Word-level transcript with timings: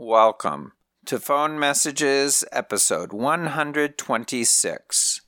Welcome 0.00 0.74
to 1.06 1.18
Phone 1.18 1.58
Messages, 1.58 2.44
episode 2.52 3.12
126. 3.12 5.22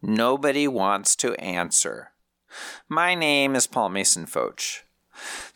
Nobody 0.00 0.66
Wants 0.66 1.14
to 1.16 1.34
Answer. 1.34 2.12
My 2.88 3.14
name 3.14 3.54
is 3.54 3.66
Paul 3.66 3.90
Mason 3.90 4.24
Fotsch. 4.24 4.84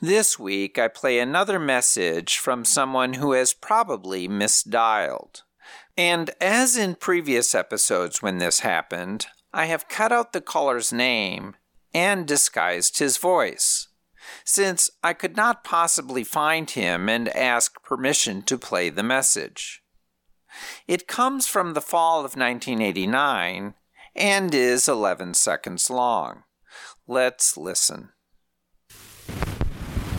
This 0.02 0.38
week, 0.38 0.78
I 0.78 0.88
play 0.88 1.18
another 1.18 1.58
message 1.58 2.36
from 2.36 2.66
someone 2.66 3.14
who 3.14 3.32
has 3.32 3.54
probably 3.54 4.28
misdialed. 4.28 5.40
And 5.96 6.32
as 6.38 6.76
in 6.76 6.96
previous 6.96 7.54
episodes 7.54 8.20
when 8.20 8.36
this 8.36 8.60
happened, 8.60 9.28
I 9.50 9.64
have 9.64 9.88
cut 9.88 10.12
out 10.12 10.34
the 10.34 10.42
caller's 10.42 10.92
name 10.92 11.56
and 11.94 12.26
disguised 12.26 12.98
his 12.98 13.16
voice 13.16 13.87
since 14.44 14.90
I 15.02 15.12
could 15.12 15.36
not 15.36 15.64
possibly 15.64 16.24
find 16.24 16.70
him 16.70 17.08
and 17.08 17.28
ask 17.28 17.82
permission 17.82 18.42
to 18.42 18.58
play 18.58 18.90
the 18.90 19.02
message. 19.02 19.82
It 20.86 21.06
comes 21.06 21.46
from 21.46 21.74
the 21.74 21.80
fall 21.80 22.20
of 22.20 22.36
1989 22.36 23.74
and 24.16 24.54
is 24.54 24.88
11 24.88 25.34
seconds 25.34 25.90
long. 25.90 26.42
Let's 27.06 27.56
listen. 27.56 28.10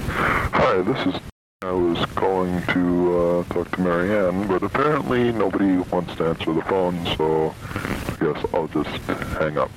Hi, 0.09 0.81
this 0.81 1.07
is. 1.07 1.21
I 1.61 1.71
was 1.71 2.05
calling 2.15 2.61
to 2.67 3.17
uh, 3.19 3.53
talk 3.53 3.69
to 3.71 3.81
Marianne, 3.81 4.47
but 4.47 4.63
apparently 4.63 5.33
nobody 5.33 5.77
wants 5.91 6.15
to 6.15 6.27
answer 6.27 6.53
the 6.53 6.61
phone, 6.61 7.05
so 7.17 7.53
I 7.61 8.15
guess 8.17 8.45
I'll 8.53 8.69
just 8.69 8.89
hang 9.37 9.57
up. 9.57 9.69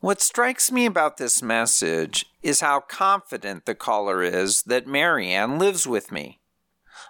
What 0.00 0.20
strikes 0.20 0.70
me 0.70 0.86
about 0.86 1.16
this 1.16 1.42
message 1.42 2.26
is 2.42 2.60
how 2.60 2.80
confident 2.80 3.66
the 3.66 3.74
caller 3.74 4.22
is 4.22 4.62
that 4.62 4.86
Marianne 4.86 5.58
lives 5.58 5.86
with 5.86 6.10
me. 6.10 6.40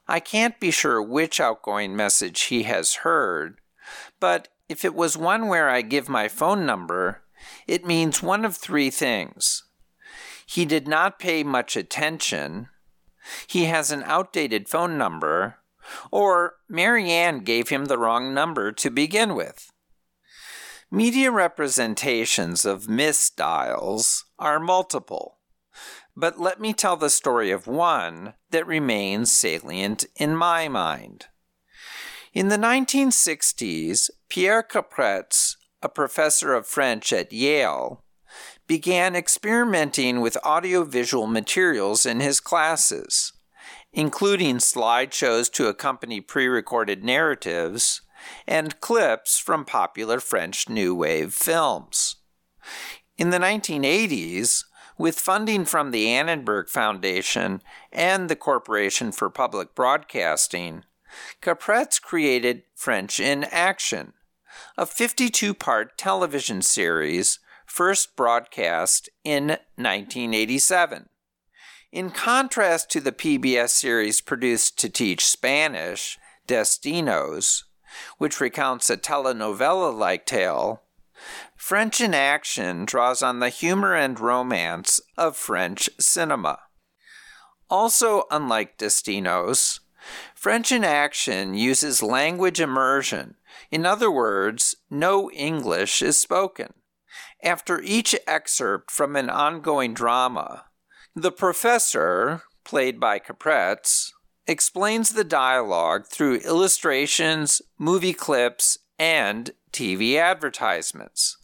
I 0.06 0.20
can't 0.20 0.58
be 0.60 0.70
sure 0.70 1.00
which 1.02 1.40
outgoing 1.40 1.94
message 1.94 2.42
he 2.42 2.64
has 2.64 2.96
heard, 2.96 3.60
but 4.18 4.48
if 4.68 4.84
it 4.84 4.94
was 4.94 5.16
one 5.16 5.48
where 5.48 5.68
I 5.68 5.82
give 5.82 6.08
my 6.08 6.28
phone 6.28 6.66
number, 6.66 7.22
it 7.66 7.86
means 7.86 8.22
one 8.22 8.44
of 8.44 8.56
three 8.56 8.90
things. 8.90 9.64
He 10.46 10.64
did 10.64 10.88
not 10.88 11.18
pay 11.18 11.42
much 11.42 11.76
attention, 11.76 12.68
he 13.46 13.66
has 13.66 13.90
an 13.90 14.02
outdated 14.04 14.68
phone 14.68 14.98
number, 14.98 15.56
or 16.10 16.54
Marianne 16.68 17.40
gave 17.40 17.68
him 17.68 17.86
the 17.86 17.98
wrong 17.98 18.34
number 18.34 18.72
to 18.72 18.90
begin 18.90 19.34
with. 19.34 19.69
Media 20.92 21.30
representations 21.30 22.64
of 22.64 22.88
misdials 22.88 24.24
are 24.40 24.58
multiple, 24.58 25.38
but 26.16 26.40
let 26.40 26.60
me 26.60 26.72
tell 26.72 26.96
the 26.96 27.08
story 27.08 27.52
of 27.52 27.68
one 27.68 28.34
that 28.50 28.66
remains 28.66 29.30
salient 29.30 30.04
in 30.16 30.34
my 30.34 30.66
mind. 30.66 31.26
In 32.32 32.48
the 32.48 32.56
1960s, 32.56 34.10
Pierre 34.28 34.64
Capretz, 34.64 35.54
a 35.80 35.88
professor 35.88 36.54
of 36.54 36.66
French 36.66 37.12
at 37.12 37.32
Yale, 37.32 38.02
began 38.66 39.14
experimenting 39.14 40.20
with 40.20 40.36
audiovisual 40.44 41.28
materials 41.28 42.04
in 42.04 42.18
his 42.18 42.40
classes, 42.40 43.32
including 43.92 44.56
slideshows 44.56 45.52
to 45.52 45.68
accompany 45.68 46.20
pre 46.20 46.48
recorded 46.48 47.04
narratives 47.04 48.02
and 48.46 48.80
clips 48.80 49.38
from 49.38 49.64
popular 49.64 50.20
French 50.20 50.68
New 50.68 50.94
Wave 50.94 51.32
films. 51.34 52.16
In 53.16 53.30
the 53.30 53.38
1980s, 53.38 54.64
with 54.98 55.18
funding 55.18 55.64
from 55.64 55.90
the 55.90 56.08
Annenberg 56.08 56.68
Foundation 56.68 57.62
and 57.90 58.28
the 58.28 58.36
Corporation 58.36 59.12
for 59.12 59.30
Public 59.30 59.74
Broadcasting, 59.74 60.84
Capretz 61.40 62.00
created 62.00 62.64
French 62.74 63.18
in 63.18 63.44
Action, 63.44 64.12
a 64.76 64.84
52 64.86 65.54
part 65.54 65.96
television 65.96 66.62
series 66.62 67.38
first 67.66 68.16
broadcast 68.16 69.08
in 69.24 69.48
1987. 69.76 71.08
In 71.92 72.10
contrast 72.10 72.90
to 72.90 73.00
the 73.00 73.12
PBS 73.12 73.70
series 73.70 74.20
produced 74.20 74.78
to 74.78 74.88
teach 74.88 75.26
Spanish, 75.26 76.18
Destinos, 76.46 77.64
which 78.18 78.40
recounts 78.40 78.90
a 78.90 78.96
telenovela 78.96 79.96
like 79.96 80.26
tale, 80.26 80.82
French 81.56 82.00
in 82.00 82.14
Action 82.14 82.84
draws 82.84 83.22
on 83.22 83.40
the 83.40 83.50
humor 83.50 83.94
and 83.94 84.18
romance 84.18 85.00
of 85.18 85.36
French 85.36 85.90
cinema. 85.98 86.60
Also, 87.68 88.24
unlike 88.30 88.78
Destinos, 88.78 89.80
French 90.34 90.72
in 90.72 90.82
Action 90.82 91.54
uses 91.54 92.02
language 92.02 92.60
immersion. 92.60 93.36
In 93.70 93.84
other 93.84 94.10
words, 94.10 94.74
no 94.88 95.30
English 95.30 96.02
is 96.02 96.18
spoken. 96.18 96.72
After 97.42 97.80
each 97.80 98.16
excerpt 98.26 98.90
from 98.90 99.16
an 99.16 99.30
ongoing 99.30 99.94
drama, 99.94 100.64
the 101.14 101.32
professor, 101.32 102.42
played 102.64 102.98
by 102.98 103.18
Capretz, 103.18 104.12
explains 104.50 105.10
the 105.10 105.22
dialogue 105.22 106.06
through 106.08 106.34
illustrations, 106.38 107.62
movie 107.78 108.12
clips, 108.12 108.78
and 108.98 109.52
TV 109.72 110.16
advertisements. 110.16 111.36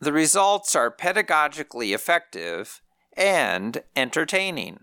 The 0.00 0.12
results 0.12 0.74
are 0.74 0.90
pedagogically 0.90 1.94
effective 1.94 2.82
and 3.16 3.84
entertaining. 3.94 4.80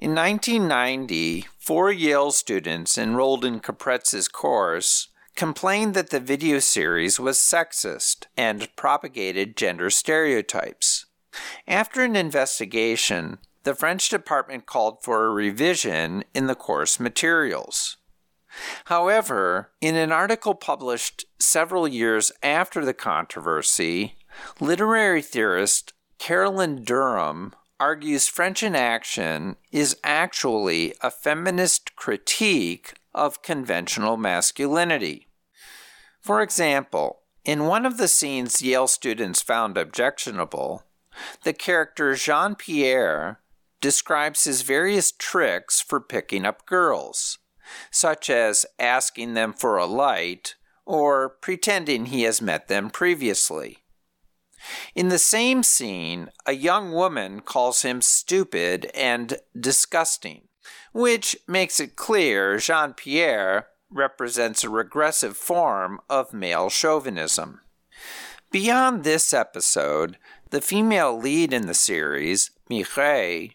In 0.00 0.12
1990, 0.16 1.46
four 1.60 1.92
Yale 1.92 2.32
students 2.32 2.98
enrolled 2.98 3.44
in 3.44 3.60
Capretz's 3.60 4.26
course 4.26 5.08
complained 5.36 5.94
that 5.94 6.10
the 6.10 6.18
video 6.18 6.58
series 6.58 7.20
was 7.20 7.38
sexist 7.38 8.26
and 8.36 8.68
propagated 8.74 9.56
gender 9.56 9.90
stereotypes. 9.90 11.06
After 11.68 12.02
an 12.02 12.16
investigation, 12.16 13.38
the 13.62 13.74
French 13.74 14.08
department 14.08 14.66
called 14.66 15.02
for 15.02 15.26
a 15.26 15.30
revision 15.30 16.24
in 16.34 16.46
the 16.46 16.54
course 16.54 16.98
materials. 16.98 17.96
However, 18.86 19.70
in 19.80 19.96
an 19.96 20.10
article 20.10 20.54
published 20.54 21.24
several 21.38 21.86
years 21.86 22.32
after 22.42 22.84
the 22.84 22.94
controversy, 22.94 24.16
literary 24.58 25.22
theorist 25.22 25.92
Carolyn 26.18 26.82
Durham 26.82 27.54
argues 27.78 28.28
French 28.28 28.62
in 28.62 28.76
Action 28.76 29.56
is 29.70 29.96
actually 30.04 30.94
a 31.00 31.10
feminist 31.10 31.96
critique 31.96 32.94
of 33.14 33.42
conventional 33.42 34.16
masculinity. 34.16 35.28
For 36.20 36.42
example, 36.42 37.20
in 37.44 37.64
one 37.64 37.86
of 37.86 37.96
the 37.96 38.08
scenes 38.08 38.60
Yale 38.60 38.86
students 38.86 39.40
found 39.40 39.78
objectionable, 39.78 40.84
the 41.42 41.54
character 41.54 42.14
Jean 42.14 42.54
Pierre 42.54 43.40
describes 43.80 44.44
his 44.44 44.62
various 44.62 45.12
tricks 45.12 45.80
for 45.80 46.00
picking 46.00 46.44
up 46.44 46.66
girls, 46.66 47.38
such 47.90 48.28
as 48.30 48.66
asking 48.78 49.34
them 49.34 49.52
for 49.52 49.76
a 49.76 49.86
light 49.86 50.54
or 50.84 51.28
pretending 51.28 52.06
he 52.06 52.22
has 52.22 52.42
met 52.42 52.68
them 52.68 52.90
previously. 52.90 53.78
In 54.94 55.08
the 55.08 55.18
same 55.18 55.62
scene, 55.62 56.30
a 56.46 56.52
young 56.52 56.92
woman 56.92 57.40
calls 57.40 57.82
him 57.82 58.02
stupid 58.02 58.90
and 58.94 59.38
disgusting, 59.58 60.48
which 60.92 61.36
makes 61.46 61.80
it 61.80 61.96
clear 61.96 62.58
Jean 62.58 62.92
Pierre 62.92 63.68
represents 63.90 64.62
a 64.62 64.68
regressive 64.68 65.36
form 65.36 66.00
of 66.08 66.32
male 66.32 66.68
chauvinism. 66.68 67.60
Beyond 68.50 69.04
this 69.04 69.32
episode, 69.32 70.18
the 70.50 70.60
female 70.60 71.16
lead 71.16 71.52
in 71.52 71.66
the 71.66 71.74
series, 71.74 72.50
Mireille, 72.68 73.50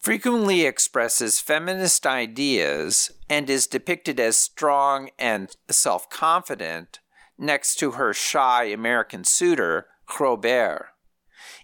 frequently 0.00 0.64
expresses 0.64 1.40
feminist 1.40 2.06
ideas 2.06 3.10
and 3.28 3.48
is 3.48 3.66
depicted 3.66 4.20
as 4.20 4.36
strong 4.36 5.10
and 5.18 5.56
self 5.70 6.08
confident 6.10 7.00
next 7.38 7.76
to 7.76 7.92
her 7.92 8.12
shy 8.12 8.64
American 8.64 9.24
suitor, 9.24 9.86
Robert. 10.18 10.90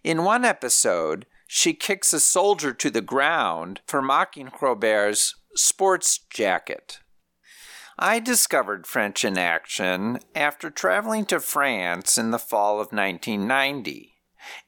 In 0.02 0.24
one 0.24 0.44
episode, 0.44 1.26
she 1.46 1.74
kicks 1.74 2.12
a 2.12 2.20
soldier 2.20 2.72
to 2.72 2.90
the 2.90 3.00
ground 3.00 3.80
for 3.86 4.00
mocking 4.00 4.50
Robert's 4.60 5.34
sports 5.54 6.18
jacket. 6.30 7.00
I 7.98 8.18
discovered 8.18 8.86
French 8.86 9.24
in 9.24 9.36
action 9.36 10.20
after 10.34 10.70
traveling 10.70 11.26
to 11.26 11.40
France 11.40 12.16
in 12.16 12.30
the 12.30 12.38
fall 12.38 12.74
of 12.74 12.92
1990 12.92 14.14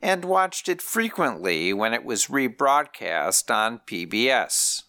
and 0.00 0.24
watched 0.24 0.68
it 0.68 0.82
frequently 0.82 1.72
when 1.72 1.94
it 1.94 2.04
was 2.04 2.26
rebroadcast 2.26 3.54
on 3.54 3.80
PBS. 3.86 4.82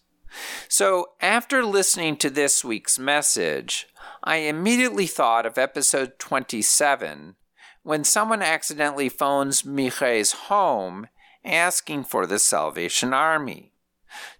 So, 0.68 1.06
after 1.20 1.64
listening 1.64 2.16
to 2.18 2.30
this 2.30 2.64
week's 2.64 2.98
message, 2.98 3.86
I 4.22 4.36
immediately 4.36 5.06
thought 5.06 5.46
of 5.46 5.58
episode 5.58 6.18
27 6.18 7.36
when 7.82 8.02
someone 8.02 8.42
accidentally 8.42 9.08
phones 9.08 9.64
Mireille's 9.64 10.32
home 10.32 11.06
asking 11.44 12.04
for 12.04 12.26
the 12.26 12.38
Salvation 12.38 13.12
Army. 13.12 13.72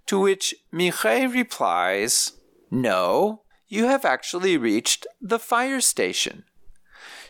To 0.06 0.20
which 0.20 0.54
Mireille 0.72 1.32
replies, 1.32 2.32
No, 2.70 3.42
you 3.68 3.86
have 3.86 4.04
actually 4.04 4.56
reached 4.56 5.06
the 5.20 5.38
fire 5.38 5.80
station. 5.80 6.44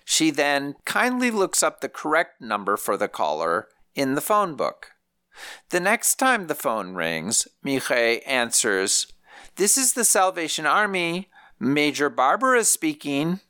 She 0.04 0.30
then 0.30 0.76
kindly 0.84 1.30
looks 1.30 1.62
up 1.62 1.80
the 1.80 1.88
correct 1.88 2.40
number 2.40 2.76
for 2.76 2.96
the 2.96 3.08
caller 3.08 3.68
in 3.94 4.14
the 4.14 4.20
phone 4.20 4.54
book. 4.54 4.92
The 5.70 5.80
next 5.80 6.16
time 6.16 6.46
the 6.46 6.54
phone 6.54 6.94
rings, 6.94 7.48
Mireille 7.62 8.20
answers, 8.26 9.08
This 9.56 9.76
is 9.76 9.94
the 9.94 10.04
Salvation 10.04 10.66
Army. 10.66 11.28
Major 11.60 12.10
Barbara 12.10 12.64
speaking, 12.64 13.40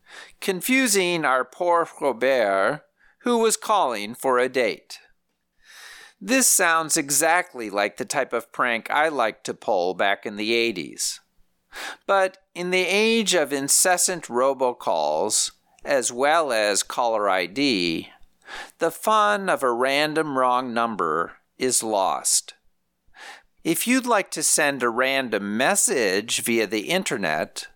confusing 0.41 1.25
our 1.25 1.45
poor 1.45 1.89
Robert, 2.01 2.83
who 3.21 3.39
was 3.39 3.57
calling 3.57 4.15
for 4.15 4.39
a 4.39 4.49
date. 4.49 5.01
This 6.21 6.47
sounds 6.47 6.97
exactly 6.97 7.71
like 7.71 7.97
the 7.97 8.05
type 8.05 8.33
of 8.33 8.53
prank 8.53 8.91
I 8.91 9.09
liked 9.09 9.45
to 9.45 9.55
pull 9.55 9.95
back 9.95 10.25
in 10.25 10.37
the 10.37 10.53
80s. 10.53 11.19
But 12.07 12.39
in 12.55 12.71
the 12.71 12.87
age 12.87 13.35
of 13.35 13.53
incessant 13.53 14.25
robocalls, 14.25 15.51
as 15.85 16.13
well 16.13 16.53
as 16.53 16.83
caller 16.83 17.29
ID, 17.29 18.09
the 18.79 18.91
fun 18.91 19.49
of 19.49 19.63
a 19.63 19.73
random 19.73 20.39
wrong 20.39 20.73
number 20.73 21.35
is 21.59 21.83
lost. 21.83 22.55
If 23.63 23.87
you'd 23.87 24.07
like 24.07 24.31
to 24.33 24.43
send 24.43 24.83
a 24.83 24.89
random 24.91 25.57
message 25.57 26.43
via 26.43 26.67
the 26.67 26.91
internet, 26.91 27.69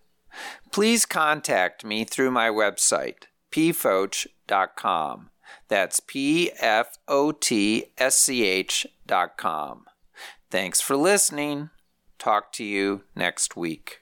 please 0.71 1.07
contact 1.07 1.85
me 1.85 2.05
through 2.05 2.31
my 2.31 2.51
website, 2.51 3.25
pfotsch.com. 3.51 5.31
That's 5.69 6.01
P 6.01 6.51
F 6.59 6.99
O 7.07 7.33
T 7.33 7.87
S 7.99 8.19
C 8.19 8.45
H 8.45 8.87
dot 9.07 9.37
com. 9.37 9.85
Thanks 10.51 10.81
for 10.81 10.97
listening. 10.97 11.71
Talk 12.19 12.53
to 12.55 12.65
you 12.65 13.05
next 13.15 13.57
week. 13.57 14.01